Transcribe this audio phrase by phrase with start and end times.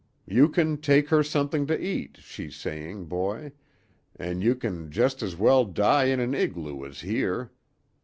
[0.25, 3.51] You can take her something to eat,' she's saying, boy,
[4.19, 7.51] `an' you can just as well die in an igloo as here.